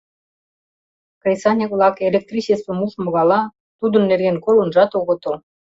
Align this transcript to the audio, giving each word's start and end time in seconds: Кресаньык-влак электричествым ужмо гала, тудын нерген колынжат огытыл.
Кресаньык-влак 1.21 1.95
электричествым 2.09 2.77
ужмо 2.85 3.09
гала, 3.15 3.41
тудын 3.79 4.03
нерген 4.09 4.37
колынжат 4.45 4.91
огытыл. 4.99 5.35